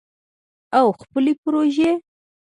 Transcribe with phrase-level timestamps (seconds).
[0.77, 1.89] او خپلې پروژې